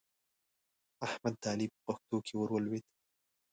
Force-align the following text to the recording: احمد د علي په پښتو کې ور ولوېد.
احمد 1.07 1.35
د 1.41 1.43
علي 1.51 1.67
په 1.73 1.77
پښتو 1.85 2.17
کې 2.25 2.33
ور 2.37 2.49
ولوېد. 2.51 2.85